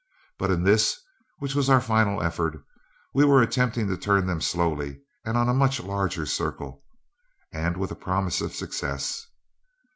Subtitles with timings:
[0.39, 0.99] But in this,
[1.37, 2.59] which was our final effort,
[3.13, 6.81] we were attempting to turn them slowly and on a much larger circle,
[7.53, 9.27] and with a promise of success.